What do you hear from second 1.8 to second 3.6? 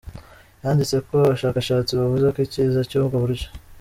bavuze ko icyiza cy’ubwo buryo.